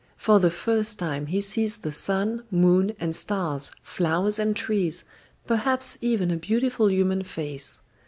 [0.17, 5.05] For the first time he sees the sun, moon, and stars, flowers and trees,
[5.45, 7.81] perhaps even a beautiful human face.